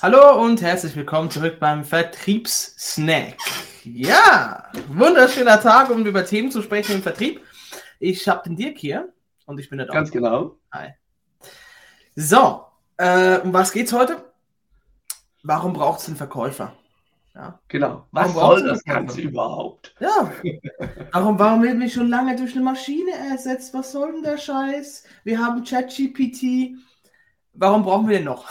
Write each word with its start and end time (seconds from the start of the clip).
Hallo 0.00 0.40
und 0.40 0.62
herzlich 0.62 0.94
willkommen 0.94 1.28
zurück 1.28 1.58
beim 1.58 1.82
Vertriebssnack. 1.84 3.36
Ja, 3.82 4.70
wunderschöner 4.86 5.60
Tag, 5.60 5.90
um 5.90 6.06
über 6.06 6.24
Themen 6.24 6.52
zu 6.52 6.62
sprechen 6.62 6.94
im 6.94 7.02
Vertrieb. 7.02 7.40
Ich 7.98 8.28
habe 8.28 8.44
den 8.44 8.54
Dirk 8.54 8.78
hier 8.78 9.12
und 9.46 9.58
ich 9.58 9.68
bin 9.68 9.78
der. 9.78 9.88
Ganz 9.88 10.12
genau. 10.12 10.56
Hi. 10.72 10.90
So, 12.14 12.66
äh, 12.96 13.38
um 13.38 13.52
was 13.52 13.72
geht's 13.72 13.92
heute? 13.92 14.32
Warum 15.42 15.72
braucht 15.72 15.98
es 15.98 16.06
einen 16.06 16.16
Verkäufer? 16.16 16.74
Ja. 17.34 17.58
Genau. 17.66 18.06
Warum 18.12 18.34
was 18.36 18.40
soll 18.40 18.68
das 18.68 18.84
Ganze 18.84 19.20
überhaupt? 19.20 19.96
Ja. 19.98 20.32
Warum, 21.10 21.40
warum 21.40 21.64
wird 21.64 21.76
mich 21.76 21.94
schon 21.94 22.08
lange 22.08 22.36
durch 22.36 22.52
eine 22.52 22.62
Maschine 22.62 23.10
ersetzt? 23.32 23.74
Was 23.74 23.90
soll 23.90 24.12
denn 24.12 24.22
der 24.22 24.38
Scheiß? 24.38 25.02
Wir 25.24 25.44
haben 25.44 25.64
ChatGPT. 25.64 26.76
Warum 27.54 27.82
brauchen 27.82 28.08
wir 28.08 28.18
den 28.18 28.26
noch? 28.26 28.48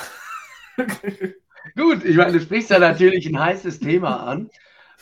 Gut, 1.75 2.03
ich 2.05 2.15
meine, 2.15 2.33
du 2.33 2.39
sprichst 2.39 2.69
ja 2.69 2.79
natürlich 2.79 3.27
ein 3.27 3.39
heißes 3.39 3.79
Thema 3.79 4.23
an. 4.27 4.49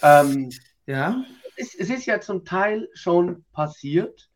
Ähm, 0.01 0.49
ja. 0.85 1.23
Es, 1.57 1.75
es, 1.75 1.89
ist 1.89 2.05
ja 2.05 2.19
zum 2.19 2.45
Teil 2.45 2.89
schon 2.93 3.45
passiert, 3.53 4.29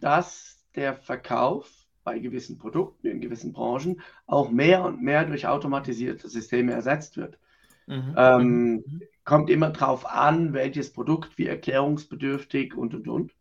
dass 0.00 0.64
der 0.74 0.94
Verkauf 0.94 1.70
bei 2.04 2.18
gewissen 2.18 2.58
Produkten 2.58 3.06
in 3.06 3.20
gewissen 3.20 3.52
Branchen 3.52 4.00
auch 4.26 4.50
mehr 4.50 4.84
und 4.84 5.02
mehr 5.02 5.24
durch 5.24 5.46
automatisierte 5.46 6.28
Systeme 6.28 6.72
ersetzt 6.72 7.16
wird. 7.16 7.38
Mhm. 7.86 8.14
Ähm, 8.16 8.72
mhm. 8.74 9.02
Kommt 9.24 9.50
immer 9.50 9.70
darauf 9.70 10.06
an, 10.06 10.52
welches 10.52 10.92
Produkt, 10.92 11.38
wie 11.38 11.46
erklärungsbedürftig 11.46 12.74
und 12.74 12.94
und 12.94 13.08
und. 13.08 13.32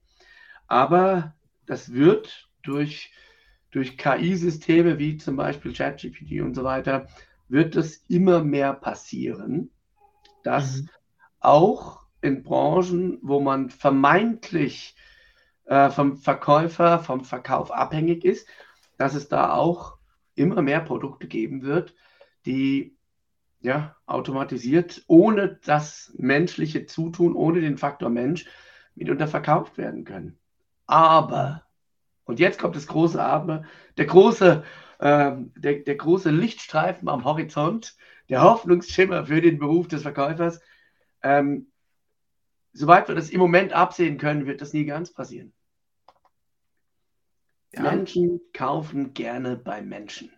Aber 0.67 1.33
das 1.65 1.93
wird 1.93 2.49
durch, 2.63 3.11
durch 3.71 3.97
KI-Systeme 3.97 4.99
wie 4.99 5.17
zum 5.17 5.35
Beispiel 5.35 5.73
ChatGPT 5.73 6.41
und 6.41 6.53
so 6.53 6.63
weiter, 6.63 7.07
wird 7.51 7.75
es 7.75 7.97
immer 8.07 8.43
mehr 8.43 8.73
passieren, 8.73 9.69
dass 10.43 10.81
mhm 10.81 10.89
auch 11.41 12.05
in 12.21 12.43
Branchen, 12.43 13.17
wo 13.21 13.41
man 13.41 13.69
vermeintlich 13.69 14.95
äh, 15.65 15.89
vom 15.89 16.15
Verkäufer, 16.15 16.99
vom 16.99 17.25
Verkauf 17.25 17.71
abhängig 17.71 18.23
ist, 18.23 18.47
dass 18.97 19.15
es 19.15 19.27
da 19.27 19.53
auch 19.53 19.97
immer 20.35 20.61
mehr 20.61 20.79
Produkte 20.79 21.27
geben 21.27 21.63
wird, 21.63 21.95
die 22.45 22.95
ja, 23.59 23.95
automatisiert, 24.05 25.03
ohne 25.07 25.59
das 25.65 26.13
menschliche 26.17 26.85
Zutun, 26.85 27.35
ohne 27.35 27.61
den 27.61 27.77
Faktor 27.77 28.09
Mensch, 28.09 28.45
mitunter 28.95 29.27
verkauft 29.27 29.77
werden 29.77 30.03
können. 30.03 30.37
Aber, 30.85 31.63
und 32.25 32.39
jetzt 32.39 32.59
kommt 32.59 32.75
das 32.75 32.87
große 32.87 33.23
Aber, 33.23 33.63
der 33.97 34.05
große, 34.05 34.63
äh, 35.01 35.31
der, 35.57 35.79
der 35.79 35.95
große 35.95 36.29
Lichtstreifen 36.29 37.09
am 37.09 37.25
Horizont, 37.25 37.95
der 38.29 38.43
Hoffnungsschimmer 38.43 39.25
für 39.25 39.41
den 39.41 39.59
Beruf 39.59 39.87
des 39.87 40.03
Verkäufers, 40.03 40.61
ähm, 41.21 41.67
soweit 42.71 43.07
wir 43.07 43.15
das 43.15 43.29
im 43.29 43.39
Moment 43.39 43.73
absehen 43.73 44.17
können, 44.17 44.45
wird 44.45 44.61
das 44.61 44.73
nie 44.73 44.85
ganz 44.85 45.11
passieren. 45.11 45.53
Ja. 47.73 47.81
Menschen 47.81 48.39
kaufen 48.53 49.13
gerne 49.13 49.55
bei 49.55 49.81
Menschen. 49.81 50.31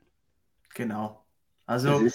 Genau. 0.73 1.23
Also 1.65 2.07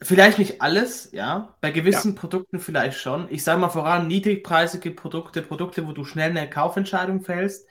vielleicht 0.00 0.38
nicht 0.38 0.60
alles, 0.60 1.10
ja. 1.12 1.56
Bei 1.60 1.70
gewissen 1.70 2.14
ja. 2.14 2.20
Produkten 2.20 2.60
vielleicht 2.60 2.98
schon. 2.98 3.26
Ich 3.30 3.42
sage 3.42 3.60
mal 3.60 3.68
voran, 3.68 4.06
niedrigpreisige 4.06 4.90
Produkte, 4.90 5.42
Produkte, 5.42 5.86
wo 5.86 5.92
du 5.92 6.04
schnell 6.04 6.30
eine 6.30 6.48
Kaufentscheidung 6.48 7.22
fällst, 7.22 7.66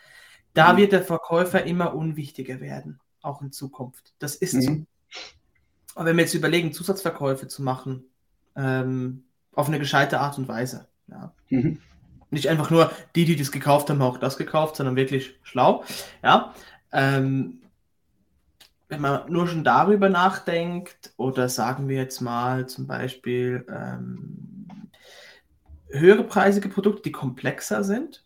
da 0.53 0.73
mhm. 0.73 0.77
wird 0.77 0.91
der 0.91 1.03
Verkäufer 1.03 1.63
immer 1.63 1.93
unwichtiger 1.93 2.59
werden, 2.59 2.99
auch 3.23 3.41
in 3.41 3.51
Zukunft. 3.51 4.13
Das 4.19 4.35
ist 4.35 4.53
mhm. 4.53 4.61
so. 4.61 4.85
Aber 5.95 6.05
wenn 6.05 6.17
wir 6.17 6.23
jetzt 6.23 6.33
überlegen, 6.33 6.73
Zusatzverkäufe 6.73 7.47
zu 7.47 7.63
machen, 7.63 8.05
ähm, 8.55 9.23
auf 9.53 9.67
eine 9.67 9.79
gescheite 9.79 10.19
Art 10.19 10.37
und 10.37 10.47
Weise. 10.47 10.87
Ja. 11.07 11.33
Mhm. 11.49 11.79
Nicht 12.31 12.49
einfach 12.49 12.71
nur 12.71 12.91
die, 13.15 13.25
die 13.25 13.35
das 13.35 13.51
gekauft 13.51 13.89
haben, 13.89 14.01
auch 14.01 14.17
das 14.17 14.37
gekauft, 14.37 14.75
sondern 14.75 14.95
wirklich 14.95 15.39
schlau. 15.43 15.83
Ja. 16.23 16.53
Ähm, 16.91 17.61
wenn 18.89 19.01
man 19.01 19.31
nur 19.31 19.47
schon 19.47 19.63
darüber 19.63 20.09
nachdenkt, 20.09 21.13
oder 21.17 21.49
sagen 21.49 21.87
wir 21.89 21.97
jetzt 21.97 22.21
mal 22.21 22.67
zum 22.67 22.87
Beispiel 22.87 23.65
ähm, 23.69 24.67
höhere 25.89 26.23
preisige 26.23 26.69
Produkte, 26.69 27.03
die 27.03 27.11
komplexer 27.11 27.83
sind, 27.83 28.23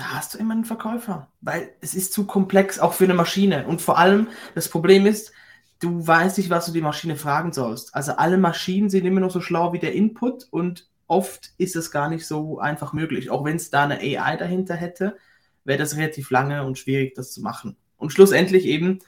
da 0.00 0.12
hast 0.12 0.32
du 0.32 0.38
immer 0.38 0.54
einen 0.54 0.64
Verkäufer, 0.64 1.28
weil 1.42 1.74
es 1.82 1.94
ist 1.94 2.14
zu 2.14 2.24
komplex, 2.24 2.78
auch 2.78 2.94
für 2.94 3.04
eine 3.04 3.12
Maschine. 3.12 3.66
Und 3.66 3.82
vor 3.82 3.98
allem, 3.98 4.28
das 4.54 4.70
Problem 4.70 5.04
ist, 5.04 5.30
du 5.78 6.06
weißt 6.06 6.38
nicht, 6.38 6.48
was 6.48 6.64
du 6.64 6.72
die 6.72 6.80
Maschine 6.80 7.16
fragen 7.16 7.52
sollst. 7.52 7.94
Also 7.94 8.12
alle 8.12 8.38
Maschinen 8.38 8.88
sind 8.88 9.04
immer 9.04 9.20
noch 9.20 9.30
so 9.30 9.42
schlau 9.42 9.74
wie 9.74 9.78
der 9.78 9.92
Input 9.92 10.48
und 10.50 10.88
oft 11.06 11.50
ist 11.58 11.76
es 11.76 11.90
gar 11.90 12.08
nicht 12.08 12.26
so 12.26 12.58
einfach 12.60 12.94
möglich. 12.94 13.30
Auch 13.30 13.44
wenn 13.44 13.56
es 13.56 13.68
da 13.68 13.84
eine 13.84 13.98
AI 13.98 14.38
dahinter 14.38 14.74
hätte, 14.74 15.18
wäre 15.64 15.78
das 15.78 15.98
relativ 15.98 16.30
lange 16.30 16.64
und 16.64 16.78
schwierig, 16.78 17.14
das 17.14 17.32
zu 17.32 17.42
machen. 17.42 17.76
Und 17.98 18.10
schlussendlich 18.10 18.64
eben, 18.64 19.00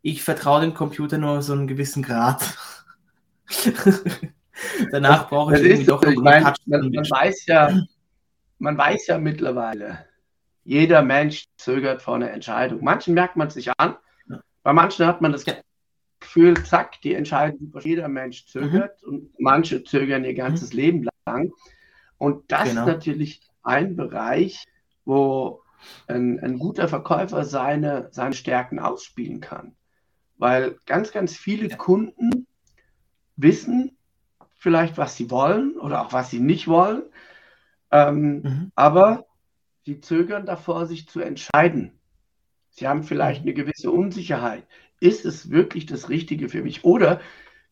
ich 0.00 0.22
vertraue 0.22 0.62
dem 0.62 0.72
Computer 0.72 1.18
nur 1.18 1.42
so 1.42 1.52
einen 1.52 1.66
gewissen 1.66 2.02
Grad. 2.02 2.42
Danach 4.90 5.28
brauche 5.28 5.58
ich 5.58 5.62
irgendwie 5.62 5.84
doch 5.84 6.02
mein, 6.02 6.42
man, 6.64 6.90
man 6.90 7.10
weiß 7.10 7.44
ja, 7.44 7.82
man 8.58 8.78
weiß 8.78 9.08
ja 9.08 9.18
mittlerweile, 9.18 10.06
jeder 10.64 11.02
Mensch 11.02 11.46
zögert 11.56 12.02
vor 12.02 12.14
einer 12.14 12.30
Entscheidung. 12.30 12.82
Manchen 12.82 13.14
merkt 13.14 13.36
man 13.36 13.50
sich 13.50 13.70
an, 13.78 13.96
bei 14.62 14.72
manchen 14.72 15.06
hat 15.06 15.20
man 15.20 15.32
das. 15.32 15.44
Gefühl, 16.22 16.64
zack, 16.64 17.00
die 17.02 17.14
entscheiden, 17.14 17.74
jeder 17.82 18.06
Mensch 18.06 18.46
zögert 18.46 19.02
mhm. 19.02 19.08
und 19.08 19.40
manche 19.40 19.82
zögern 19.82 20.24
ihr 20.24 20.34
ganzes 20.34 20.72
mhm. 20.72 20.78
Leben 20.78 21.08
lang. 21.26 21.50
Und 22.16 22.50
das 22.52 22.68
genau. 22.68 22.82
ist 22.82 22.86
natürlich 22.86 23.40
ein 23.64 23.96
Bereich, 23.96 24.64
wo 25.04 25.62
ein, 26.06 26.38
ein, 26.40 26.58
guter 26.58 26.86
Verkäufer 26.86 27.44
seine, 27.44 28.08
seine 28.12 28.34
Stärken 28.34 28.78
ausspielen 28.78 29.40
kann. 29.40 29.74
Weil 30.38 30.76
ganz, 30.86 31.10
ganz 31.10 31.36
viele 31.36 31.68
ja. 31.68 31.76
Kunden 31.76 32.46
wissen 33.36 33.96
vielleicht, 34.54 34.96
was 34.96 35.16
sie 35.16 35.28
wollen 35.30 35.76
oder 35.76 36.06
auch 36.06 36.12
was 36.12 36.30
sie 36.30 36.38
nicht 36.38 36.68
wollen, 36.68 37.02
ähm, 37.90 38.42
mhm. 38.42 38.72
aber 38.76 39.26
sie 39.84 40.00
zögern 40.00 40.46
davor, 40.46 40.86
sich 40.86 41.08
zu 41.08 41.20
entscheiden. 41.20 41.98
Sie 42.70 42.88
haben 42.88 43.02
vielleicht 43.02 43.42
mhm. 43.42 43.48
eine 43.48 43.54
gewisse 43.54 43.90
Unsicherheit 43.90 44.66
ist 45.02 45.26
es 45.26 45.50
wirklich 45.50 45.86
das 45.86 46.08
Richtige 46.08 46.48
für 46.48 46.62
mich? 46.62 46.84
Oder 46.84 47.20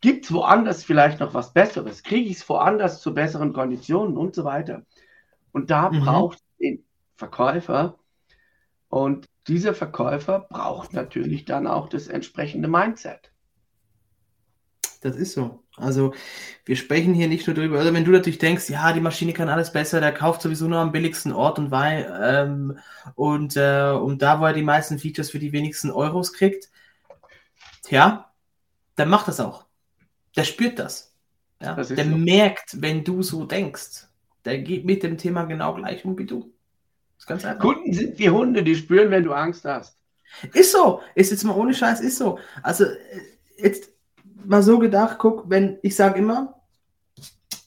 gibt 0.01 0.25
es 0.25 0.33
woanders 0.33 0.83
vielleicht 0.83 1.21
noch 1.21 1.33
was 1.33 1.53
Besseres? 1.53 2.03
Kriege 2.03 2.29
ich 2.29 2.39
es 2.39 2.49
woanders 2.49 3.01
zu 3.01 3.15
besseren 3.15 3.53
Konditionen 3.53 4.17
und 4.17 4.35
so 4.35 4.45
weiter? 4.45 4.85
Und 5.53 5.71
da 5.71 5.91
mhm. 5.91 6.01
braucht 6.01 6.39
es 6.39 6.45
den 6.59 6.85
Verkäufer. 7.15 7.99
Und 8.89 9.29
dieser 9.47 9.75
Verkäufer 9.75 10.41
braucht 10.41 10.93
natürlich 10.93 11.45
dann 11.45 11.69
auch 11.69 11.89
das 11.89 12.09
entsprechende 12.09 12.67
Mindset. 12.67 13.33
Das 15.01 15.15
ist 15.15 15.35
so. 15.35 15.63
Also 15.81 16.15
wir 16.65 16.77
sprechen 16.77 17.15
hier 17.15 17.29
nicht 17.29 17.47
nur 17.47 17.57
darüber, 17.57 17.79
also 17.79 17.93
wenn 17.93 18.05
du 18.05 18.11
natürlich 18.11 18.39
denkst, 18.39 18.69
ja, 18.69 18.93
die 18.93 19.01
Maschine 19.01 19.33
kann 19.33 19.49
alles 19.49 19.73
besser, 19.73 20.01
der 20.01 20.13
kauft 20.13 20.43
sowieso 20.43 20.69
nur 20.69 20.79
am 20.79 20.93
billigsten 20.93 21.33
Ort 21.33 21.59
und 21.59 21.71
Wein 21.71 22.07
ähm, 22.21 22.79
und, 23.15 23.57
äh, 23.57 23.91
und 23.91 24.23
da, 24.23 24.41
wo 24.41 24.47
er 24.47 24.53
die 24.53 24.63
meisten 24.63 24.99
Features 24.99 25.31
für 25.31 25.39
die 25.39 25.53
wenigsten 25.53 25.91
Euros 25.91 26.33
kriegt, 26.33 26.71
ja, 27.89 28.31
dann 28.97 29.09
macht 29.09 29.29
das 29.29 29.41
auch. 29.41 29.65
Der 30.37 30.45
spürt 30.45 30.79
das. 30.79 31.15
Ja? 31.61 31.75
das 31.75 31.89
der 31.89 32.05
so. 32.05 32.17
merkt, 32.17 32.81
wenn 32.81 33.05
du 33.05 33.23
so 33.23 33.45
denkst. 33.45 34.07
Der 34.45 34.59
geht 34.59 34.85
mit 34.85 35.03
dem 35.03 35.19
Thema 35.19 35.45
genau 35.45 35.75
gleich 35.75 36.05
um 36.05 36.17
wie 36.19 36.27
du. 36.27 36.53
ist 37.19 37.27
ganz 37.27 37.45
einfach. 37.45 37.63
Kunden 37.63 37.93
sind 37.93 38.19
wie 38.19 38.31
Hunde, 38.31 38.63
die 38.63 38.75
spüren, 38.75 39.11
wenn 39.11 39.25
du 39.25 39.33
Angst 39.33 39.65
hast. 39.65 39.97
Ist 40.55 40.73
so. 40.73 41.03
Ist 41.15 41.31
jetzt 41.31 41.45
mal 41.45 41.57
ohne 41.57 41.75
Scheiß, 41.75 42.01
ist 42.01 42.19
so. 42.19 42.39
Also, 42.63 42.85
äh, 42.85 42.97
jetzt 43.59 43.91
mal 44.47 44.63
so 44.63 44.79
gedacht, 44.79 45.19
guck, 45.19 45.49
wenn, 45.49 45.79
ich 45.83 45.97
sage 45.97 46.19
immer, 46.19 46.61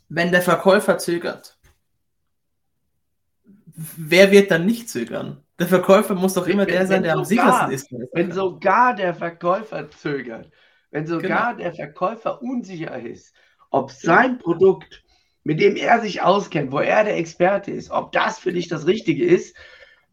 wenn 0.10 0.32
der 0.32 0.42
Verkäufer 0.42 0.98
zögert, 0.98 1.58
wer 3.66 4.32
wird 4.32 4.52
dann 4.52 4.66
nicht 4.66 4.90
zögern? 4.90 5.44
Der 5.60 5.68
Verkäufer 5.68 6.16
muss 6.16 6.34
doch 6.34 6.48
immer 6.48 6.66
der 6.66 6.88
sein, 6.88 7.04
der 7.04 7.14
am 7.14 7.26
sichersten 7.26 7.72
ist. 7.72 7.88
Wenn 8.14 8.32
sogar 8.32 8.96
der 8.96 9.14
Verkäufer 9.14 9.90
zögert, 9.90 10.50
wenn 10.92 11.06
sogar 11.06 11.54
genau. 11.54 11.64
der 11.64 11.74
Verkäufer 11.74 12.42
unsicher 12.42 13.00
ist, 13.00 13.34
ob 13.70 13.92
sein 13.92 14.40
Produkt 14.40 15.04
mit 15.44 15.60
dem 15.60 15.76
er 15.76 16.02
sich 16.02 16.22
auskennt, 16.22 16.72
wo 16.72 16.80
er 16.80 17.04
der 17.04 17.18
Experte 17.18 17.72
ist, 17.72 17.92
ob 17.92 18.12
das 18.12 18.40
für 18.40 18.54
dich 18.54 18.68
das 18.68 18.88
Richtige 18.88 19.26
ist, 19.26 19.56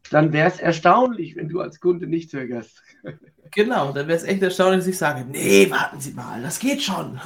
dann 0.09 0.33
wäre 0.33 0.47
es 0.47 0.59
erstaunlich, 0.59 1.35
wenn 1.35 1.47
du 1.47 1.61
als 1.61 1.79
Kunde 1.79 2.07
nicht 2.07 2.29
zögerst. 2.29 2.83
Genau, 3.53 3.91
dann 3.91 4.07
wäre 4.07 4.17
es 4.17 4.23
echt 4.23 4.41
erstaunlich, 4.41 4.79
dass 4.79 4.87
ich 4.87 4.97
sage, 4.97 5.25
nee, 5.29 5.69
warten 5.69 5.99
Sie 5.99 6.11
mal, 6.11 6.41
das 6.41 6.59
geht 6.59 6.81
schon. 6.81 7.19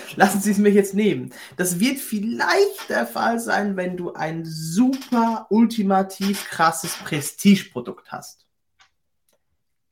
Lassen 0.16 0.40
Sie 0.40 0.50
es 0.50 0.58
mir 0.58 0.70
jetzt 0.70 0.94
nehmen. 0.94 1.32
Das 1.56 1.80
wird 1.80 1.98
vielleicht 1.98 2.90
der 2.90 3.06
Fall 3.06 3.40
sein, 3.40 3.76
wenn 3.76 3.96
du 3.96 4.12
ein 4.12 4.44
super, 4.44 5.46
ultimativ 5.48 6.44
krasses 6.50 6.94
Prestigeprodukt 6.96 8.12
hast. 8.12 8.46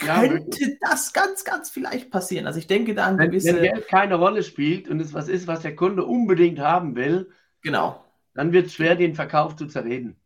Ja, 0.03 0.21
könnte 0.21 0.61
wirklich. 0.61 0.79
das 0.81 1.13
ganz, 1.13 1.45
ganz 1.45 1.71
vielleicht 1.71 2.11
passieren. 2.11 2.47
Also 2.47 2.59
ich 2.59 2.67
denke 2.67 2.95
da 2.95 3.07
an 3.07 3.19
gewisse... 3.19 3.55
Wenn 3.55 3.63
Geld 3.63 3.89
keine 3.89 4.17
Rolle 4.17 4.43
spielt 4.43 4.89
und 4.89 5.01
es 5.01 5.15
was 5.15 5.29
ist, 5.29 5.47
was 5.47 5.61
der 5.61 5.77
Kunde 5.77 6.05
unbedingt 6.05 6.59
haben 6.59 6.95
will, 6.95 7.31
genau. 7.63 8.05
dann 8.35 8.53
wird 8.53 8.67
es 8.67 8.75
schwer, 8.75 8.97
den 8.97 9.15
Verkauf 9.15 9.57
zu 9.57 9.67
zerreden. 9.67 10.17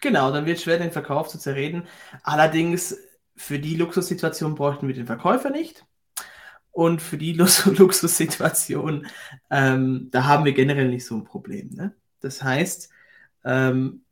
Genau, 0.00 0.30
dann 0.30 0.46
wird 0.46 0.58
es 0.58 0.64
schwer, 0.64 0.78
den 0.78 0.92
Verkauf 0.92 1.28
zu 1.28 1.38
zerreden. 1.38 1.86
Allerdings, 2.22 2.96
für 3.36 3.58
die 3.58 3.76
Luxussituation 3.76 4.54
bräuchten 4.54 4.88
wir 4.88 4.94
den 4.94 5.06
Verkäufer 5.06 5.50
nicht. 5.50 5.84
Und 6.72 7.00
für 7.00 7.18
die 7.18 7.32
Luxussituation, 7.32 9.06
ähm, 9.50 10.08
da 10.10 10.24
haben 10.24 10.44
wir 10.44 10.52
generell 10.52 10.88
nicht 10.88 11.06
so 11.06 11.14
ein 11.14 11.24
Problem. 11.24 11.70
Ne? 11.74 11.94
Das 12.20 12.42
heißt, 12.42 12.90
ähm, 13.44 14.02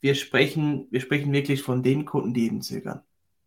wir, 0.00 0.14
sprechen, 0.14 0.86
wir 0.90 1.00
sprechen 1.00 1.32
wirklich 1.32 1.62
von 1.62 1.82
den 1.82 2.04
Kunden, 2.04 2.34
die 2.34 2.46
eben 2.46 2.62
zögern. 2.62 3.02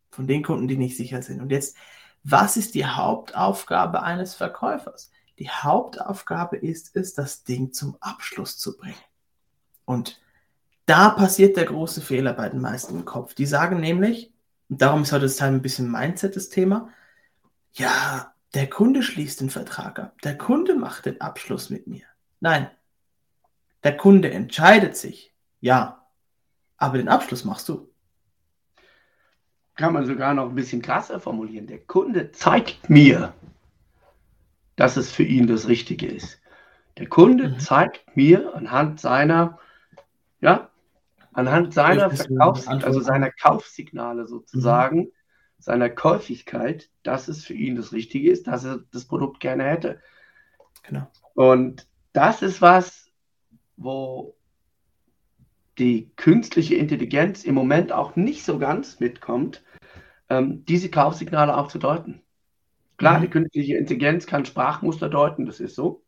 Von 0.10 0.28
den 0.28 0.44
Kunden, 0.44 0.68
die 0.68 0.78
nicht 0.78 0.98
sicher 0.98 1.22
sind. 1.22 1.42
Und 1.42 1.52
jetzt, 1.52 1.78
was 2.24 2.58
ist 2.58 2.74
die 2.74 2.86
Hauptaufgabe 2.86 4.02
eines 4.04 4.36
Verkäufers? 4.36 5.12
Die 5.40 5.50
Hauptaufgabe 5.50 6.58
ist 6.58 6.96
es, 6.96 7.14
das 7.14 7.44
Ding 7.44 7.72
zum 7.72 7.96
Abschluss 8.00 8.58
zu 8.58 8.76
bringen. 8.76 8.96
Und 9.86 10.20
da 10.88 11.10
passiert 11.10 11.58
der 11.58 11.66
große 11.66 12.02
Fehler 12.02 12.34
bei 12.34 12.50
den 12.50 12.60
meisten 12.60 12.96
im 12.96 13.06
Kopf. 13.06 13.34
Die 13.34 13.46
sagen 13.46 13.80
nämlich, 13.80 14.34
und 14.70 14.82
darum 14.82 15.04
ist 15.04 15.12
heute 15.12 15.24
das 15.24 15.38
Teil 15.38 15.54
ein 15.54 15.62
bisschen 15.62 15.92
Mindset 15.92 16.36
das 16.36 16.50
Thema, 16.50 16.90
ja, 17.74 18.34
der 18.54 18.70
Kunde 18.70 19.04
schließt 19.04 19.42
den 19.42 19.50
Vertrag 19.50 20.00
ab, 20.00 20.22
der 20.24 20.38
Kunde 20.38 20.76
macht 20.76 21.06
den 21.06 21.22
Abschluss 21.22 21.70
mit 21.70 21.88
mir. 21.88 22.06
Nein, 22.40 22.70
der 23.84 23.98
Kunde 23.98 24.32
entscheidet 24.32 24.98
sich, 24.98 25.34
ja, 25.62 26.06
aber 26.78 26.98
den 26.98 27.08
Abschluss 27.08 27.46
machst 27.46 27.70
du. 27.70 27.90
Kann 29.76 29.94
man 29.94 30.06
sogar 30.06 30.34
noch 30.34 30.50
ein 30.50 30.56
bisschen 30.56 30.82
krasser 30.82 31.20
formulieren. 31.20 31.68
Der 31.68 31.80
Kunde 31.80 32.32
zeigt 32.32 32.90
mir, 32.90 33.34
dass 34.76 34.98
es 34.98 35.12
für 35.12 35.24
ihn 35.24 35.46
das 35.46 35.68
Richtige 35.68 36.08
ist. 36.08 36.40
Der 36.98 37.08
Kunde 37.08 37.50
mhm. 37.50 37.60
zeigt 37.60 38.16
mir 38.16 38.56
anhand 38.56 39.00
seiner 39.00 39.60
ja, 40.42 40.70
anhand 41.38 41.72
seiner 41.72 42.10
Verkaufs 42.10 42.68
also 42.68 43.00
seiner 43.00 43.30
Kaufsignale 43.32 44.26
sozusagen, 44.26 45.02
mhm. 45.02 45.12
seiner 45.60 45.90
Käufigkeit, 45.90 46.90
dass 47.04 47.28
es 47.28 47.46
für 47.46 47.54
ihn 47.54 47.76
das 47.76 47.94
Richtige 47.94 48.32
ist, 48.32 48.48
dass 48.48 48.66
er 48.66 48.80
das 48.92 49.06
Produkt 49.06 49.40
gerne 49.40 49.66
hätte. 49.66 50.02
Genau. 50.82 51.08
Und 51.36 51.88
das 52.12 52.42
ist 52.42 52.60
was, 52.64 53.12
wo 53.76 54.36
die 55.78 56.12
künstliche 56.16 56.74
Intelligenz 56.74 57.44
im 57.44 57.54
Moment 57.54 57.92
auch 57.92 58.16
nicht 58.16 58.44
so 58.44 58.58
ganz 58.58 59.00
mitkommt, 59.00 59.64
ähm, 60.30 60.66
diese 60.66 60.90
Kaufsignale 60.90 61.56
auch 61.56 61.68
zu 61.68 61.78
deuten. 61.78 62.24
Klar, 62.98 63.20
mhm. 63.20 63.22
die 63.22 63.30
künstliche 63.30 63.78
Intelligenz 63.78 64.26
kann 64.26 64.46
Sprachmuster 64.46 65.08
deuten, 65.08 65.46
das 65.46 65.60
ist 65.60 65.76
so. 65.76 66.04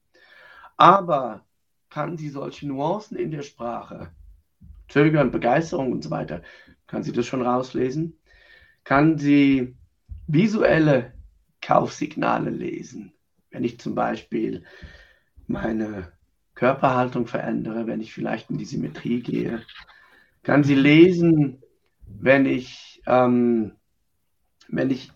Aber 0.76 1.46
kann 1.92 2.18
sie 2.18 2.30
solche 2.30 2.68
Nuancen 2.68 3.16
in 3.16 3.30
der 3.30 3.44
Sprache 3.44 4.12
Zögern, 4.90 5.32
Begeisterung 5.32 5.92
und 5.92 6.04
so 6.04 6.10
weiter. 6.10 6.42
Kann 6.88 7.04
sie 7.04 7.14
das 7.14 7.26
schon 7.26 7.42
rauslesen? 7.42 8.18
Kann 8.84 9.18
sie 9.18 9.76
visuelle 10.28 11.14
Kaufsignale 11.62 12.50
lesen? 12.50 13.14
Wenn 13.52 13.64
ich 13.64 13.80
zum 13.80 13.96
Beispiel 13.96 14.64
meine 15.48 16.12
Körperhaltung 16.56 17.26
verändere, 17.28 17.88
wenn 17.88 18.02
ich 18.02 18.14
vielleicht 18.14 18.50
in 18.50 18.58
die 18.58 18.66
Symmetrie 18.66 19.22
gehe, 19.22 19.62
kann 20.44 20.64
sie 20.64 20.76
lesen, 20.76 21.62
wenn 22.06 22.46
ich, 22.46 23.02
ähm, 23.06 23.74
wenn 24.68 24.90
ich 24.90 25.12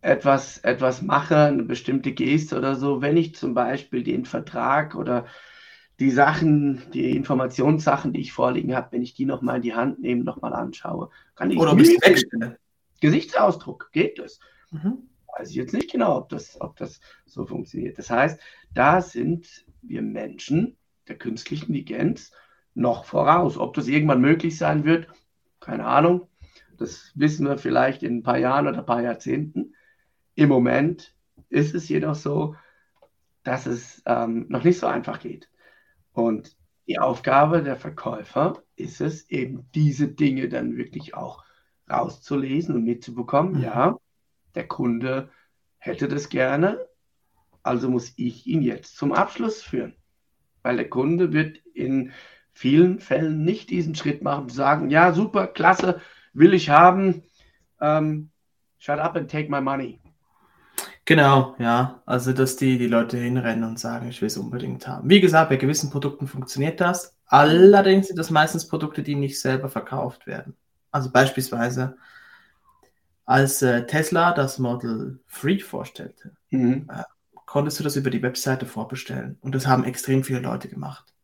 etwas, 0.00 0.58
etwas 0.58 1.02
mache, 1.02 1.36
eine 1.36 1.64
bestimmte 1.64 2.12
Geste 2.12 2.56
oder 2.56 2.76
so, 2.76 3.02
wenn 3.02 3.16
ich 3.16 3.34
zum 3.34 3.54
Beispiel 3.54 4.02
den 4.02 4.24
Vertrag 4.24 4.94
oder 4.94 5.26
die 6.00 6.10
Sachen, 6.10 6.82
die 6.92 7.16
Informationssachen, 7.16 8.12
die 8.12 8.20
ich 8.20 8.32
vorliegen 8.32 8.74
habe, 8.74 8.92
wenn 8.92 9.02
ich 9.02 9.14
die 9.14 9.24
nochmal 9.24 9.56
in 9.56 9.62
die 9.62 9.74
Hand 9.74 10.00
nehme, 10.00 10.22
nochmal 10.22 10.52
anschaue, 10.52 11.10
kann 11.34 11.50
ich. 11.50 11.58
Oder 11.58 11.72
ob 11.72 11.80
ich 11.80 11.88
wegstelle. 12.00 12.58
Gesichtsausdruck, 13.00 13.90
geht 13.92 14.18
das? 14.18 14.38
Mhm. 14.70 15.08
Weiß 15.36 15.50
ich 15.50 15.56
jetzt 15.56 15.72
nicht 15.74 15.90
genau, 15.90 16.16
ob 16.16 16.28
das, 16.28 16.60
ob 16.60 16.76
das 16.76 17.00
so 17.26 17.46
funktioniert. 17.46 17.98
Das 17.98 18.10
heißt, 18.10 18.40
da 18.74 19.00
sind 19.00 19.64
wir 19.82 20.02
Menschen 20.02 20.76
der 21.08 21.16
künstlichen 21.16 21.74
Intelligenz 21.74 22.32
noch 22.74 23.04
voraus. 23.04 23.58
Ob 23.58 23.74
das 23.74 23.88
irgendwann 23.88 24.20
möglich 24.20 24.56
sein 24.56 24.84
wird, 24.84 25.08
keine 25.60 25.86
Ahnung. 25.86 26.28
Das 26.76 27.12
wissen 27.14 27.46
wir 27.46 27.58
vielleicht 27.58 28.02
in 28.02 28.18
ein 28.18 28.22
paar 28.22 28.38
Jahren 28.38 28.68
oder 28.68 28.78
ein 28.78 28.86
paar 28.86 29.02
Jahrzehnten. 29.02 29.74
Im 30.34 30.48
Moment 30.48 31.14
ist 31.48 31.74
es 31.74 31.88
jedoch 31.88 32.14
so, 32.14 32.54
dass 33.42 33.66
es 33.66 34.02
ähm, 34.06 34.46
noch 34.48 34.62
nicht 34.62 34.78
so 34.78 34.86
einfach 34.86 35.18
geht. 35.18 35.48
Und 36.18 36.56
die 36.88 36.98
Aufgabe 36.98 37.62
der 37.62 37.76
Verkäufer 37.76 38.60
ist 38.74 39.00
es, 39.00 39.30
eben 39.30 39.68
diese 39.72 40.08
Dinge 40.08 40.48
dann 40.48 40.76
wirklich 40.76 41.14
auch 41.14 41.44
rauszulesen 41.88 42.74
und 42.74 42.82
mitzubekommen. 42.82 43.58
Mhm. 43.58 43.62
Ja, 43.62 43.98
der 44.56 44.66
Kunde 44.66 45.30
hätte 45.76 46.08
das 46.08 46.28
gerne, 46.28 46.84
also 47.62 47.88
muss 47.88 48.14
ich 48.16 48.48
ihn 48.48 48.62
jetzt 48.62 48.96
zum 48.96 49.12
Abschluss 49.12 49.62
führen. 49.62 49.94
Weil 50.62 50.78
der 50.78 50.90
Kunde 50.90 51.32
wird 51.32 51.58
in 51.72 52.10
vielen 52.50 52.98
Fällen 52.98 53.44
nicht 53.44 53.70
diesen 53.70 53.94
Schritt 53.94 54.20
machen 54.20 54.42
und 54.44 54.52
sagen, 54.52 54.90
ja, 54.90 55.12
super, 55.12 55.46
klasse, 55.46 56.00
will 56.32 56.52
ich 56.52 56.68
haben, 56.68 57.22
ähm, 57.80 58.30
shut 58.78 58.98
up 58.98 59.14
and 59.14 59.30
take 59.30 59.48
my 59.48 59.60
money. 59.60 60.00
Genau, 61.08 61.54
ja. 61.58 62.02
Also, 62.04 62.34
dass 62.34 62.56
die, 62.56 62.76
die 62.76 62.86
Leute 62.86 63.16
hinrennen 63.16 63.66
und 63.66 63.78
sagen, 63.78 64.10
ich 64.10 64.20
will 64.20 64.26
es 64.26 64.36
unbedingt 64.36 64.86
haben. 64.86 65.08
Wie 65.08 65.22
gesagt, 65.22 65.48
bei 65.48 65.56
gewissen 65.56 65.88
Produkten 65.88 66.26
funktioniert 66.26 66.82
das. 66.82 67.16
Allerdings 67.24 68.08
sind 68.08 68.18
das 68.18 68.28
meistens 68.28 68.68
Produkte, 68.68 69.02
die 69.02 69.14
nicht 69.14 69.40
selber 69.40 69.70
verkauft 69.70 70.26
werden. 70.26 70.54
Also 70.90 71.10
beispielsweise, 71.10 71.96
als 73.24 73.62
äh, 73.62 73.86
Tesla 73.86 74.34
das 74.34 74.58
Model 74.58 75.18
3 75.40 75.60
vorstellte, 75.60 76.32
mhm. 76.50 76.86
äh, 76.92 77.04
konntest 77.46 77.80
du 77.80 77.84
das 77.84 77.96
über 77.96 78.10
die 78.10 78.22
Webseite 78.22 78.66
vorbestellen. 78.66 79.38
Und 79.40 79.54
das 79.54 79.66
haben 79.66 79.84
extrem 79.84 80.24
viele 80.24 80.40
Leute 80.40 80.68
gemacht. 80.68 81.14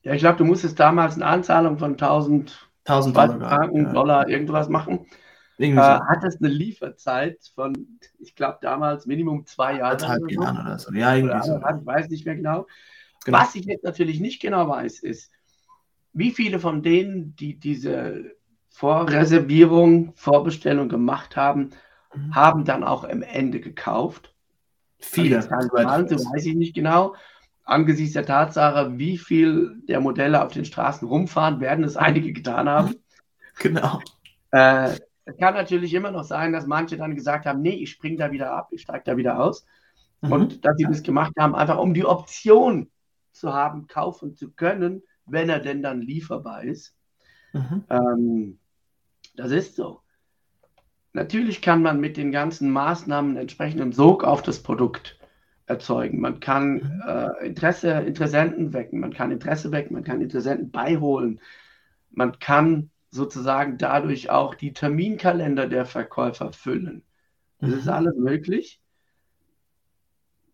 Ja, 0.00 0.14
ich 0.14 0.20
glaube, 0.20 0.38
du 0.38 0.46
musstest 0.46 0.80
damals 0.80 1.16
eine 1.16 1.26
Anzahlung 1.26 1.76
von 1.76 1.90
1000, 1.90 2.70
1000 2.86 3.14
Dollar, 3.14 3.38
Franken, 3.38 3.84
ja. 3.84 3.92
Dollar, 3.92 4.28
irgendwas 4.30 4.70
machen. 4.70 5.04
Äh, 5.58 5.74
hat 5.76 6.22
es 6.24 6.38
eine 6.38 6.48
Lieferzeit 6.48 7.50
von, 7.54 7.98
ich 8.18 8.34
glaube, 8.34 8.58
damals 8.60 9.06
Minimum 9.06 9.46
zwei 9.46 9.78
Jahre. 9.78 9.96
Oder, 9.96 10.30
Jahren 10.30 10.60
oder 10.60 10.78
so. 10.78 10.92
Ja, 10.92 11.14
irgendwie 11.14 11.46
so. 11.46 11.56
Ich 11.56 11.86
weiß 11.86 12.08
nicht 12.10 12.26
mehr 12.26 12.36
genau. 12.36 12.66
genau. 13.24 13.38
Was 13.38 13.54
ich 13.54 13.64
jetzt 13.64 13.84
natürlich 13.84 14.20
nicht 14.20 14.40
genau 14.40 14.68
weiß, 14.68 15.00
ist, 15.00 15.30
wie 16.12 16.30
viele 16.30 16.58
von 16.58 16.82
denen, 16.82 17.36
die 17.36 17.58
diese 17.58 18.36
Vorreservierung, 18.68 20.12
Vorbestellung 20.14 20.88
gemacht 20.88 21.36
haben, 21.36 21.70
mhm. 22.14 22.34
haben 22.34 22.64
dann 22.64 22.84
auch 22.84 23.04
am 23.04 23.22
Ende 23.22 23.60
gekauft. 23.60 24.34
Viele. 24.98 25.36
Also 25.36 25.48
Mal, 25.72 26.08
so 26.08 26.16
weiß 26.16 26.44
ich 26.46 26.54
nicht 26.54 26.74
genau. 26.74 27.14
Angesichts 27.64 28.12
der 28.12 28.26
Tatsache, 28.26 28.98
wie 28.98 29.18
viel 29.18 29.82
der 29.88 30.00
Modelle 30.00 30.44
auf 30.44 30.52
den 30.52 30.64
Straßen 30.64 31.08
rumfahren, 31.08 31.60
werden 31.60 31.84
es 31.84 31.96
einige 31.96 32.32
getan 32.32 32.68
haben. 32.68 32.94
Genau. 33.58 34.02
Äh, 34.50 34.98
es 35.26 35.36
kann 35.38 35.54
natürlich 35.54 35.92
immer 35.92 36.12
noch 36.12 36.24
sein, 36.24 36.52
dass 36.52 36.66
manche 36.66 36.96
dann 36.96 37.16
gesagt 37.16 37.46
haben, 37.46 37.60
nee, 37.60 37.74
ich 37.74 37.90
springe 37.90 38.16
da 38.16 38.30
wieder 38.30 38.52
ab, 38.52 38.68
ich 38.70 38.82
steige 38.82 39.02
da 39.04 39.16
wieder 39.16 39.40
aus. 39.40 39.66
Mhm. 40.22 40.32
Und 40.32 40.64
dass 40.64 40.76
sie 40.76 40.84
das 40.84 41.02
gemacht 41.02 41.32
haben, 41.38 41.54
einfach 41.54 41.78
um 41.78 41.92
die 41.94 42.06
Option 42.06 42.90
zu 43.32 43.52
haben, 43.52 43.88
kaufen 43.88 44.36
zu 44.36 44.52
können, 44.52 45.02
wenn 45.26 45.48
er 45.48 45.58
denn 45.58 45.82
dann 45.82 46.00
lieferbar 46.00 46.62
ist. 46.62 46.94
Mhm. 47.52 47.84
Ähm, 47.90 48.58
das 49.34 49.50
ist 49.50 49.74
so. 49.74 50.00
Natürlich 51.12 51.60
kann 51.60 51.82
man 51.82 51.98
mit 51.98 52.16
den 52.16 52.30
ganzen 52.30 52.70
Maßnahmen 52.70 53.36
entsprechenden 53.36 53.92
Sog 53.92 54.22
auf 54.22 54.42
das 54.42 54.62
Produkt 54.62 55.18
erzeugen. 55.66 56.20
Man 56.20 56.38
kann 56.38 56.74
mhm. 56.74 57.02
äh, 57.04 57.46
Interesse, 57.46 57.90
Interessenten 57.90 58.72
wecken, 58.72 59.00
man 59.00 59.12
kann 59.12 59.32
Interesse 59.32 59.72
wecken, 59.72 59.94
man 59.94 60.04
kann 60.04 60.20
Interessenten 60.20 60.70
beiholen, 60.70 61.40
man 62.12 62.38
kann 62.38 62.90
sozusagen 63.10 63.78
dadurch 63.78 64.30
auch 64.30 64.54
die 64.54 64.72
Terminkalender 64.72 65.66
der 65.68 65.86
Verkäufer 65.86 66.52
füllen. 66.52 67.02
Das 67.60 67.70
mhm. 67.70 67.78
ist 67.78 67.88
alles 67.88 68.16
möglich. 68.16 68.80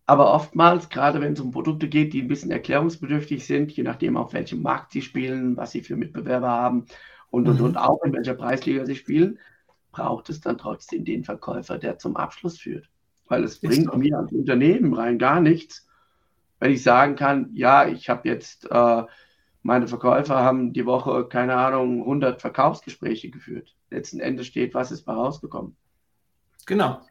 aber 0.05 0.33
oftmals, 0.33 0.89
gerade 0.89 1.21
wenn 1.21 1.33
es 1.33 1.39
um 1.39 1.51
Produkte 1.51 1.87
geht, 1.87 2.13
die 2.13 2.21
ein 2.21 2.27
bisschen 2.27 2.51
erklärungsbedürftig 2.51 3.45
sind, 3.45 3.71
je 3.71 3.83
nachdem, 3.83 4.17
auf 4.17 4.33
welchem 4.33 4.61
Markt 4.61 4.91
sie 4.91 5.01
spielen, 5.01 5.55
was 5.55 5.71
sie 5.71 5.81
für 5.81 5.95
Mitbewerber 5.95 6.49
haben 6.49 6.85
und, 7.29 7.47
und, 7.47 7.59
mhm. 7.59 7.65
und 7.65 7.77
auch 7.77 8.03
in 8.03 8.13
welcher 8.13 8.35
Preisliga 8.35 8.85
sie 8.85 8.95
spielen, 8.95 9.39
braucht 9.91 10.29
es 10.29 10.41
dann 10.41 10.57
trotzdem 10.57 11.05
den 11.05 11.23
Verkäufer, 11.23 11.77
der 11.77 11.97
zum 11.99 12.17
Abschluss 12.17 12.59
führt. 12.59 12.89
Weil 13.27 13.43
es 13.43 13.59
bringt 13.59 13.91
so. 13.91 13.97
mir 13.97 14.17
als 14.17 14.31
Unternehmen 14.33 14.93
rein 14.93 15.17
gar 15.17 15.39
nichts, 15.39 15.87
wenn 16.59 16.71
ich 16.71 16.83
sagen 16.83 17.15
kann, 17.15 17.49
ja, 17.53 17.87
ich 17.87 18.09
habe 18.09 18.27
jetzt, 18.27 18.69
äh, 18.69 19.03
meine 19.63 19.87
Verkäufer 19.87 20.35
haben 20.35 20.73
die 20.73 20.85
Woche, 20.85 21.25
keine 21.27 21.55
Ahnung, 21.55 22.01
100 22.01 22.41
Verkaufsgespräche 22.41 23.31
geführt. 23.31 23.75
Letzten 23.89 24.19
Endes 24.19 24.47
steht, 24.47 24.73
was 24.73 24.91
ist 24.91 25.03
bei 25.03 25.13
rausgekommen. 25.13 25.75
Genau. 26.65 27.01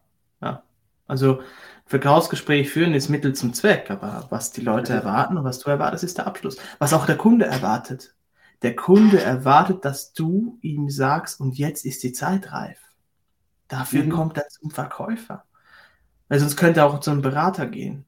Ja. 0.40 0.62
Also 1.06 1.40
Verkaufsgespräch 1.86 2.70
führen 2.70 2.94
ist 2.94 3.08
Mittel 3.08 3.34
zum 3.34 3.54
Zweck, 3.54 3.90
aber 3.90 4.26
was 4.30 4.52
die 4.52 4.60
Leute 4.60 4.92
erwarten 4.92 5.36
und 5.36 5.44
was 5.44 5.58
du 5.58 5.70
erwartest, 5.70 6.04
ist 6.04 6.18
der 6.18 6.26
Abschluss. 6.26 6.58
Was 6.78 6.92
auch 6.92 7.06
der 7.06 7.16
Kunde 7.16 7.46
erwartet. 7.46 8.14
Der 8.62 8.76
Kunde 8.76 9.20
erwartet, 9.20 9.84
dass 9.84 10.12
du 10.12 10.58
ihm 10.60 10.88
sagst, 10.88 11.40
und 11.40 11.58
jetzt 11.58 11.84
ist 11.84 12.02
die 12.02 12.12
Zeit 12.12 12.52
reif. 12.52 12.78
Dafür 13.66 14.04
mhm. 14.04 14.10
kommt 14.10 14.36
er 14.36 14.48
zum 14.48 14.70
Verkäufer. 14.70 15.44
Weil 16.28 16.38
sonst 16.38 16.56
könnte 16.56 16.80
er 16.80 16.86
auch 16.86 17.00
zu 17.00 17.10
einem 17.10 17.22
Berater 17.22 17.66
gehen, 17.66 18.06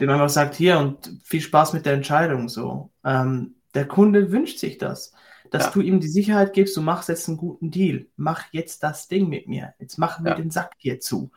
dem 0.00 0.08
einfach 0.08 0.30
sagt, 0.30 0.54
hier 0.54 0.78
und 0.78 1.18
viel 1.24 1.40
Spaß 1.40 1.72
mit 1.72 1.84
der 1.84 1.94
Entscheidung 1.94 2.48
so. 2.48 2.90
Ähm, 3.04 3.55
der 3.76 3.86
Kunde 3.86 4.32
wünscht 4.32 4.58
sich 4.58 4.78
das, 4.78 5.12
dass 5.50 5.66
ja. 5.66 5.70
du 5.70 5.80
ihm 5.80 6.00
die 6.00 6.08
Sicherheit 6.08 6.52
gibst, 6.52 6.76
du 6.76 6.82
machst 6.82 7.08
jetzt 7.08 7.28
einen 7.28 7.36
guten 7.36 7.70
Deal, 7.70 8.06
mach 8.16 8.44
jetzt 8.50 8.82
das 8.82 9.06
Ding 9.06 9.28
mit 9.28 9.46
mir, 9.46 9.74
jetzt 9.78 9.98
machen 9.98 10.24
wir 10.24 10.32
ja. 10.32 10.36
den 10.38 10.50
Sack 10.50 10.72
hier 10.78 10.98
zu. 10.98 11.30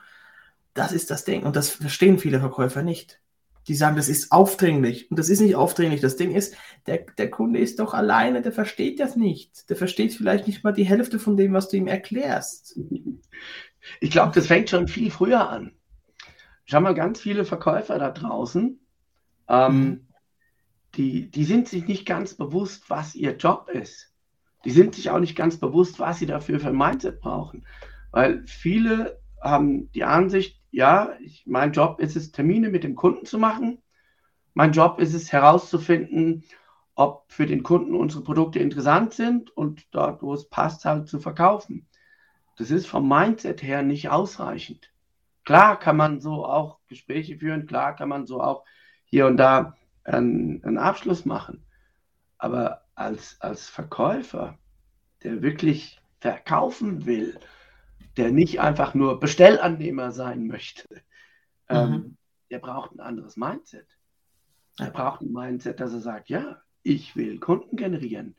Das 0.73 0.91
ist 0.93 1.11
das 1.11 1.25
Ding 1.25 1.43
und 1.43 1.55
das 1.55 1.69
verstehen 1.69 2.17
viele 2.17 2.39
Verkäufer 2.39 2.81
nicht. 2.81 3.19
Die 3.67 3.75
sagen, 3.75 3.97
das 3.97 4.09
ist 4.09 4.31
aufdringlich 4.31 5.11
und 5.11 5.19
das 5.19 5.29
ist 5.29 5.41
nicht 5.41 5.55
aufdringlich. 5.55 6.01
Das 6.01 6.15
Ding 6.15 6.33
ist, 6.33 6.55
der, 6.87 7.05
der 7.17 7.29
Kunde 7.29 7.59
ist 7.59 7.79
doch 7.79 7.93
alleine, 7.93 8.41
der 8.41 8.53
versteht 8.53 8.99
das 8.99 9.15
nicht. 9.15 9.69
Der 9.69 9.75
versteht 9.75 10.13
vielleicht 10.13 10.47
nicht 10.47 10.63
mal 10.63 10.71
die 10.71 10.85
Hälfte 10.85 11.19
von 11.19 11.37
dem, 11.37 11.53
was 11.53 11.69
du 11.69 11.77
ihm 11.77 11.87
erklärst. 11.87 12.79
Ich 13.99 14.11
glaube, 14.11 14.31
das 14.33 14.47
fängt 14.47 14.69
schon 14.69 14.87
viel 14.87 15.11
früher 15.11 15.49
an. 15.49 15.73
Schau 16.65 16.81
mal, 16.81 16.95
ganz 16.95 17.19
viele 17.19 17.45
Verkäufer 17.45 17.99
da 17.99 18.11
draußen, 18.11 18.79
ähm, 19.49 19.79
mhm. 19.79 20.07
Die, 20.95 21.29
die 21.29 21.43
sind 21.43 21.67
sich 21.67 21.87
nicht 21.87 22.05
ganz 22.05 22.33
bewusst, 22.33 22.89
was 22.89 23.15
ihr 23.15 23.35
Job 23.37 23.69
ist. 23.69 24.13
Die 24.65 24.71
sind 24.71 24.95
sich 24.95 25.09
auch 25.09 25.19
nicht 25.19 25.35
ganz 25.35 25.57
bewusst, 25.57 25.99
was 25.99 26.19
sie 26.19 26.25
dafür 26.25 26.59
für 26.59 26.69
ein 26.69 26.77
Mindset 26.77 27.21
brauchen. 27.21 27.65
Weil 28.11 28.45
viele 28.45 29.19
haben 29.41 29.91
die 29.91 30.03
Ansicht, 30.03 30.61
ja, 30.71 31.13
ich, 31.21 31.43
mein 31.45 31.71
Job 31.71 31.99
ist 31.99 32.15
es, 32.15 32.31
Termine 32.31 32.69
mit 32.69 32.83
dem 32.83 32.95
Kunden 32.95 33.25
zu 33.25 33.37
machen. 33.37 33.81
Mein 34.53 34.73
Job 34.73 34.99
ist 34.99 35.13
es, 35.13 35.31
herauszufinden, 35.31 36.43
ob 36.95 37.23
für 37.31 37.45
den 37.45 37.63
Kunden 37.63 37.95
unsere 37.95 38.23
Produkte 38.23 38.59
interessant 38.59 39.13
sind 39.13 39.55
und 39.55 39.87
dort, 39.91 40.21
wo 40.21 40.33
es 40.33 40.49
passt, 40.49 40.83
halt 40.83 41.07
zu 41.07 41.19
verkaufen. 41.19 41.87
Das 42.57 42.71
ist 42.71 42.87
vom 42.87 43.07
Mindset 43.07 43.63
her 43.63 43.83
nicht 43.83 44.09
ausreichend. 44.09 44.91
Klar 45.45 45.79
kann 45.79 45.95
man 45.95 46.19
so 46.19 46.45
auch 46.45 46.79
Gespräche 46.87 47.37
führen, 47.37 47.67
klar 47.67 47.95
kann 47.95 48.09
man 48.09 48.27
so 48.27 48.41
auch 48.41 48.65
hier 49.05 49.27
und 49.27 49.37
da 49.37 49.77
einen, 50.03 50.63
einen 50.63 50.77
Abschluss 50.77 51.25
machen. 51.25 51.65
Aber 52.37 52.85
als, 52.95 53.39
als 53.41 53.67
Verkäufer, 53.67 54.57
der 55.23 55.41
wirklich 55.41 55.99
verkaufen 56.19 57.05
will, 57.05 57.37
der 58.17 58.31
nicht 58.31 58.59
einfach 58.59 58.93
nur 58.93 59.19
Bestellannehmer 59.19 60.11
sein 60.11 60.47
möchte, 60.47 60.87
mhm. 61.69 61.75
ähm, 61.75 62.17
der 62.51 62.59
braucht 62.59 62.91
ein 62.93 62.99
anderes 62.99 63.37
Mindset. 63.37 63.87
Er 64.77 64.91
braucht 64.91 65.21
ein 65.21 65.31
Mindset, 65.31 65.79
dass 65.79 65.93
er 65.93 65.99
sagt, 65.99 66.29
ja, 66.29 66.61
ich 66.83 67.15
will 67.15 67.39
Kunden 67.39 67.75
generieren 67.75 68.35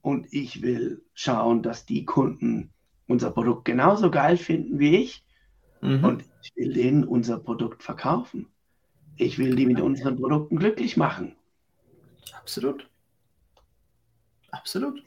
und 0.00 0.32
ich 0.32 0.62
will 0.62 1.04
schauen, 1.14 1.62
dass 1.62 1.86
die 1.86 2.04
Kunden 2.04 2.72
unser 3.06 3.30
Produkt 3.30 3.64
genauso 3.64 4.10
geil 4.10 4.36
finden 4.36 4.78
wie 4.78 4.96
ich 4.96 5.24
mhm. 5.80 6.04
und 6.04 6.24
ich 6.42 6.56
will 6.56 6.72
denen 6.72 7.04
unser 7.04 7.38
Produkt 7.38 7.82
verkaufen. 7.82 8.51
Ich 9.22 9.38
will 9.38 9.54
die 9.54 9.66
mit 9.66 9.80
unseren 9.80 10.16
Produkten 10.16 10.56
glücklich 10.56 10.96
machen. 10.96 11.36
Absolut. 12.32 12.88
Absolut. 14.50 15.02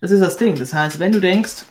Das 0.00 0.10
ist 0.10 0.20
das 0.20 0.36
Ding. 0.36 0.56
Das 0.56 0.72
heißt, 0.72 0.98
wenn 0.98 1.12
du 1.12 1.20
denkst, 1.20 1.64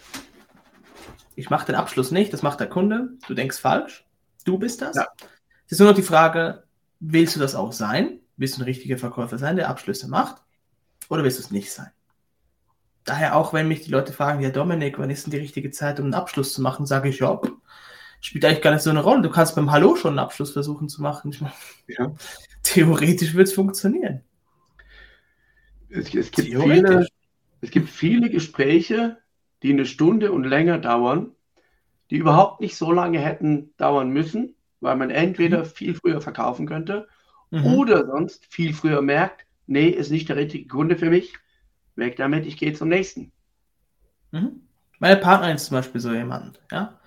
ich 1.36 1.50
mache 1.50 1.66
den 1.68 1.76
Abschluss 1.76 2.12
nicht, 2.12 2.34
das 2.34 2.42
macht 2.42 2.60
der 2.60 2.68
Kunde, 2.68 3.10
du 3.28 3.34
denkst 3.34 3.60
falsch, 3.60 4.06
du 4.46 4.58
bist 4.58 4.82
das. 4.82 4.96
Ja. 4.96 5.08
Es 5.66 5.74
ist 5.74 5.80
nur 5.80 5.90
noch 5.90 5.96
die 5.96 6.02
Frage, 6.02 6.64
willst 7.00 7.36
du 7.36 7.40
das 7.40 7.56
auch 7.56 7.72
sein? 7.72 8.20
Willst 8.38 8.58
du 8.58 8.62
ein 8.62 8.66
richtiger 8.66 8.98
Verkäufer 8.98 9.38
sein, 9.38 9.56
der 9.56 9.70
Abschlüsse 9.70 10.08
macht? 10.10 10.42
Oder 11.10 11.24
willst 11.24 11.40
du 11.40 11.44
es 11.44 11.52
nicht 11.52 11.72
sein? 11.72 11.92
Daher 13.06 13.36
auch, 13.36 13.54
wenn 13.54 13.68
mich 13.68 13.82
die 13.82 13.92
Leute 13.92 14.12
fragen, 14.14 14.42
ja 14.42 14.50
Dominik, 14.50 14.98
wann 14.98 15.12
ist 15.12 15.26
denn 15.26 15.32
die 15.32 15.38
richtige 15.38 15.72
Zeit, 15.72 16.00
um 16.00 16.06
einen 16.06 16.14
Abschluss 16.16 16.54
zu 16.54 16.62
machen, 16.62 16.86
sage 16.86 17.10
ich, 17.10 17.20
ja, 17.20 17.40
spielt 18.26 18.44
eigentlich 18.44 18.62
gar 18.62 18.72
nicht 18.72 18.82
so 18.82 18.90
eine 18.90 19.04
Rolle. 19.04 19.22
Du 19.22 19.30
kannst 19.30 19.56
beim 19.56 19.72
Hallo 19.72 19.96
schon 19.96 20.12
einen 20.12 20.20
Abschluss 20.20 20.52
versuchen 20.52 20.90
zu 20.90 21.02
machen. 21.02 21.36
Ja. 21.88 22.16
Theoretisch 22.64 23.36
wird 23.36 23.48
es 23.48 23.54
funktionieren. 23.54 24.22
Es, 25.90 26.14
es, 26.16 26.32
gibt 26.32 26.48
viele, 26.48 27.08
es 27.62 27.70
gibt 27.70 27.88
viele 27.88 28.32
Gespräche, 28.32 29.18
die 29.62 29.72
eine 29.72 29.86
Stunde 29.86 30.32
und 30.32 30.44
länger 30.44 30.80
dauern, 30.80 31.34
die 32.10 32.18
überhaupt 32.18 32.62
nicht 32.62 32.76
so 32.76 32.92
lange 32.92 33.20
hätten 33.20 33.72
dauern 33.78 34.10
müssen, 34.10 34.56
weil 34.80 34.96
man 34.96 35.12
entweder 35.12 35.60
mhm. 35.60 35.66
viel 35.66 35.94
früher 35.94 36.20
verkaufen 36.20 36.66
könnte 36.66 37.08
mhm. 37.52 37.66
oder 37.68 38.08
sonst 38.08 38.48
viel 38.50 38.74
früher 38.74 39.04
merkt, 39.04 39.46
nee, 39.68 39.90
ist 39.90 40.10
nicht 40.10 40.28
der 40.30 40.36
richtige 40.36 40.68
Kunde 40.68 40.98
für 40.98 41.12
mich, 41.12 41.34
weg 41.96 42.16
damit, 42.16 42.48
ich 42.48 42.58
gehe 42.58 42.74
zum 42.74 42.90
nächsten. 42.90 43.32
Mhm. 44.32 44.62
Meine 44.98 45.18
Partnerin 45.18 45.58
ist 45.58 45.68
zum 45.68 45.78
Beispiel 45.78 46.02
so 46.02 46.12
jemand, 46.12 46.60
ja. 46.72 47.00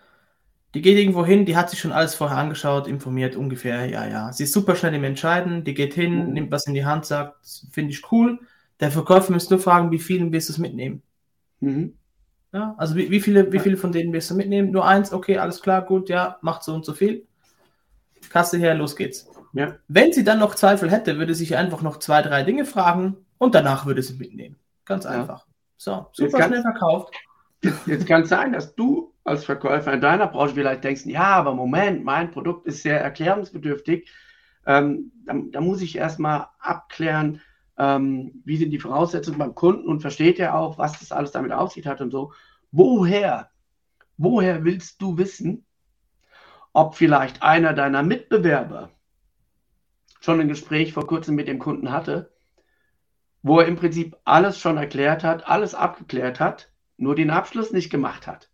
Die 0.75 0.82
geht 0.82 0.98
irgendwo 0.98 1.25
hin, 1.25 1.46
die 1.46 1.56
hat 1.56 1.70
sich 1.70 1.80
schon 1.80 1.92
alles 1.92 2.14
vorher 2.14 2.37
angeschaut, 2.37 2.87
informiert 2.87 3.37
ungefähr, 3.37 3.87
ja, 3.87 4.06
ja. 4.06 4.32
Sie 4.32 4.44
ist 4.44 4.52
super 4.52 4.76
schnell 4.76 4.94
im 4.94 5.04
Entscheiden, 5.04 5.64
die 5.64 5.75
geht 5.75 5.94
hin, 5.94 6.26
mhm. 6.26 6.32
nimmt 6.34 6.50
was 6.50 6.66
in 6.66 6.75
die 6.75 6.84
Hand, 6.84 7.06
sagt, 7.06 7.37
finde 7.70 7.92
ich 7.92 8.12
cool. 8.12 8.38
Der 8.80 8.90
Verkäufer 8.90 9.32
müsste 9.32 9.54
nur 9.54 9.62
fragen, 9.62 9.90
wie 9.90 9.98
viel 9.98 10.30
willst 10.30 10.50
du 10.50 10.52
es 10.52 10.58
mitnehmen? 10.58 11.02
Mhm. 11.60 11.94
Ja, 12.52 12.75
also 12.78 12.96
wie, 12.96 13.10
wie, 13.10 13.20
viele, 13.20 13.52
wie 13.52 13.58
viele 13.58 13.76
von 13.76 13.92
denen 13.92 14.12
wirst 14.12 14.30
du 14.30 14.34
mitnehmen? 14.34 14.70
Nur 14.70 14.87
eins, 14.87 15.12
okay, 15.12 15.38
alles 15.38 15.60
klar, 15.60 15.82
gut, 15.82 16.08
ja, 16.08 16.38
macht 16.42 16.62
so 16.64 16.75
und 16.75 16.84
so 16.84 16.94
viel. 16.94 17.26
Kasse 18.30 18.58
her, 18.58 18.75
los 18.75 18.96
geht's. 18.96 19.28
Ja. 19.52 19.76
Wenn 19.88 20.12
sie 20.12 20.25
dann 20.25 20.38
noch 20.38 20.54
Zweifel 20.54 20.90
hätte, 20.90 21.18
würde 21.18 21.34
sie 21.34 21.44
sich 21.44 21.56
einfach 21.56 21.82
noch 21.82 21.98
zwei, 21.98 22.22
drei 22.22 22.42
Dinge 22.42 22.64
fragen 22.64 23.16
und 23.38 23.54
danach 23.54 23.87
würde 23.87 24.02
sie 24.02 24.14
mitnehmen. 24.14 24.56
Ganz 24.84 25.06
einfach. 25.06 25.46
Ja. 25.46 25.52
So, 25.76 26.06
super 26.12 26.42
schnell 26.42 26.62
verkauft. 26.62 27.14
Jetzt, 27.60 27.88
jetzt 27.88 28.06
kann 28.06 28.22
es 28.22 28.28
sein, 28.28 28.52
dass 28.52 28.76
du 28.76 29.12
als 29.28 29.44
Verkäufer 29.44 29.92
in 29.92 30.00
deiner 30.00 30.26
Branche 30.26 30.54
vielleicht 30.54 30.85
denkst, 30.85 31.06
ja, 31.06 31.37
aber 31.37 31.54
Moment, 31.54 32.04
mein 32.04 32.30
Produkt 32.30 32.66
ist 32.66 32.82
sehr 32.82 33.00
erklärungsbedürftig. 33.00 34.11
Ähm, 34.66 35.12
da, 35.25 35.35
da, 35.50 35.61
muss 35.61 35.80
ich 35.82 35.97
erstmal 35.97 36.49
abklären, 36.58 37.40
ähm, 37.78 38.42
wie 38.44 38.56
sind 38.56 38.70
die 38.70 38.80
Voraussetzungen 38.80 39.38
beim 39.38 39.54
Kunden 39.54 39.88
und 39.88 40.00
versteht 40.00 40.38
er 40.38 40.58
auch, 40.58 40.78
was 40.78 40.99
das 40.99 41.12
alles 41.12 41.30
damit 41.30 41.52
auf 41.52 41.73
sich 41.73 41.87
hat 41.87 42.00
und 42.00 42.11
so. 42.11 42.32
Woher, 42.70 43.50
woher 44.16 44.64
willst 44.64 45.00
du 45.00 45.16
wissen, 45.16 45.64
ob 46.73 46.97
vielleicht 46.97 47.42
einer 47.42 47.73
deiner 47.73 48.02
Mitbewerber 48.02 48.90
schon 50.20 50.40
ein 50.40 50.49
Gespräch 50.49 50.92
vor 50.92 51.06
kurzem 51.06 51.35
mit 51.35 51.49
dem 51.49 51.58
Kunden 51.58 51.90
hatte, 51.92 52.32
wo 53.42 53.61
er 53.61 53.66
im 53.66 53.76
Prinzip 53.76 54.16
alles 54.25 54.58
schon 54.58 54.76
erklärt 54.76 55.25
hat, 55.25 55.47
alles 55.47 55.75
abgeklärt 55.75 56.40
hat, 56.40 56.70
nur 56.97 57.14
den 57.14 57.30
Abschluss 57.30 57.73
nicht 57.73 57.90
gemacht 57.90 58.26
hat. 58.26 58.48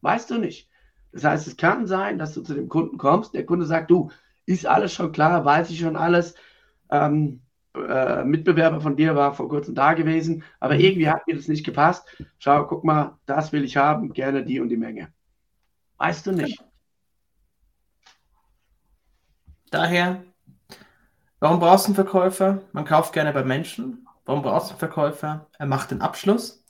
Weißt 0.00 0.30
du 0.30 0.38
nicht. 0.38 0.68
Das 1.12 1.24
heißt, 1.24 1.46
es 1.46 1.56
kann 1.56 1.86
sein, 1.86 2.18
dass 2.18 2.34
du 2.34 2.42
zu 2.42 2.54
dem 2.54 2.68
Kunden 2.68 2.98
kommst, 2.98 3.34
der 3.34 3.46
Kunde 3.46 3.66
sagt, 3.66 3.90
du, 3.90 4.10
ist 4.46 4.66
alles 4.66 4.92
schon 4.92 5.12
klar, 5.12 5.44
weiß 5.44 5.70
ich 5.70 5.80
schon 5.80 5.96
alles, 5.96 6.34
ähm, 6.90 7.42
äh, 7.74 8.24
Mitbewerber 8.24 8.80
von 8.80 8.96
dir 8.96 9.14
war 9.14 9.34
vor 9.34 9.48
kurzem 9.48 9.74
da 9.74 9.94
gewesen, 9.94 10.42
aber 10.60 10.74
mhm. 10.74 10.80
irgendwie 10.80 11.10
hat 11.10 11.26
mir 11.26 11.36
das 11.36 11.48
nicht 11.48 11.64
gepasst. 11.64 12.06
Schau, 12.38 12.66
guck 12.66 12.84
mal, 12.84 13.18
das 13.26 13.52
will 13.52 13.64
ich 13.64 13.76
haben, 13.76 14.12
gerne 14.12 14.44
die 14.44 14.60
und 14.60 14.68
die 14.68 14.76
Menge. 14.76 15.12
Weißt 15.98 16.26
du 16.26 16.32
nicht. 16.32 16.62
Daher, 19.70 20.24
warum 21.40 21.60
brauchst 21.60 21.86
du 21.86 21.88
einen 21.88 21.94
Verkäufer? 21.96 22.62
Man 22.72 22.84
kauft 22.84 23.12
gerne 23.12 23.32
bei 23.32 23.44
Menschen. 23.44 24.06
Warum 24.24 24.42
brauchst 24.42 24.68
du 24.68 24.72
einen 24.72 24.78
Verkäufer? 24.78 25.46
Er 25.58 25.66
macht 25.66 25.90
den 25.90 26.00
Abschluss 26.00 26.64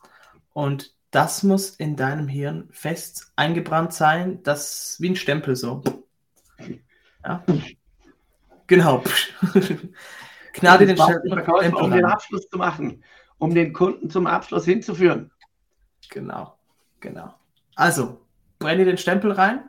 und 0.52 0.97
das 1.10 1.42
muss 1.42 1.70
in 1.70 1.96
deinem 1.96 2.28
Hirn 2.28 2.68
fest 2.70 3.32
eingebrannt 3.36 3.92
sein, 3.92 4.42
das 4.42 4.96
wie 5.00 5.10
ein 5.10 5.16
Stempel 5.16 5.56
so. 5.56 5.82
Ja. 7.24 7.44
Genau. 8.66 9.02
Gnade 10.52 10.86
den 10.86 10.96
Verkäufer, 10.96 11.76
um 11.76 11.90
den 11.90 12.04
Abschluss 12.04 12.48
zu 12.48 12.58
machen, 12.58 13.02
um 13.38 13.54
den 13.54 13.72
Kunden 13.72 14.10
zum 14.10 14.26
Abschluss 14.26 14.64
hinzuführen. 14.64 15.30
Genau, 16.10 16.58
genau. 17.00 17.34
Also, 17.74 18.20
brenne 18.58 18.84
den 18.84 18.98
Stempel 18.98 19.32
rein 19.32 19.62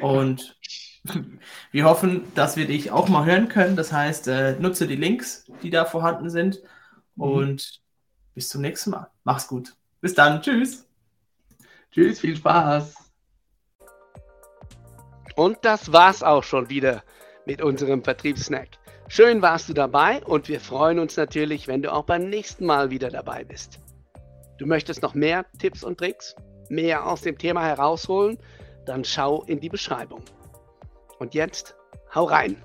und 0.00 0.58
wir 1.72 1.84
hoffen, 1.84 2.32
dass 2.34 2.56
wir 2.56 2.66
dich 2.66 2.90
auch 2.90 3.08
mal 3.08 3.24
hören 3.26 3.48
können. 3.48 3.76
Das 3.76 3.92
heißt, 3.92 4.28
äh, 4.28 4.52
nutze 4.58 4.86
die 4.86 4.96
Links, 4.96 5.50
die 5.62 5.70
da 5.70 5.84
vorhanden 5.84 6.30
sind. 6.30 6.62
Mhm. 7.16 7.22
Und 7.22 7.82
bis 8.34 8.48
zum 8.48 8.62
nächsten 8.62 8.90
Mal. 8.90 9.10
Mach's 9.24 9.48
gut. 9.48 9.74
Bis 10.04 10.12
dann. 10.12 10.42
Tschüss. 10.42 10.86
Tschüss, 11.90 12.20
viel 12.20 12.36
Spaß. 12.36 12.94
Und 15.34 15.56
das 15.62 15.94
war's 15.94 16.22
auch 16.22 16.44
schon 16.44 16.68
wieder 16.68 17.02
mit 17.46 17.62
unserem 17.62 18.04
Vertriebssnack. 18.04 18.68
Schön 19.08 19.40
warst 19.40 19.70
du 19.70 19.72
dabei 19.72 20.22
und 20.22 20.46
wir 20.48 20.60
freuen 20.60 20.98
uns 20.98 21.16
natürlich, 21.16 21.68
wenn 21.68 21.80
du 21.80 21.90
auch 21.90 22.04
beim 22.04 22.28
nächsten 22.28 22.66
Mal 22.66 22.90
wieder 22.90 23.08
dabei 23.08 23.44
bist. 23.44 23.80
Du 24.58 24.66
möchtest 24.66 25.00
noch 25.00 25.14
mehr 25.14 25.46
Tipps 25.58 25.82
und 25.82 25.96
Tricks, 25.96 26.36
mehr 26.68 27.06
aus 27.06 27.22
dem 27.22 27.38
Thema 27.38 27.64
herausholen? 27.64 28.36
Dann 28.84 29.06
schau 29.06 29.42
in 29.44 29.58
die 29.58 29.70
Beschreibung. 29.70 30.22
Und 31.18 31.32
jetzt, 31.32 31.76
hau 32.14 32.24
rein! 32.24 32.62